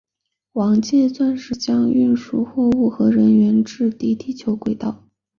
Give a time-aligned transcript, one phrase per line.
[0.53, 5.07] 王剑钻石还将运送货物和人员至低地球轨道。